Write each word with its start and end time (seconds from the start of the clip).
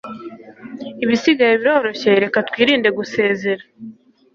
Ibisigaye 1.03 1.53
biroroshye 1.61 2.09
reka 2.23 2.39
twirinde 2.49 2.89
gusezera 2.97 3.63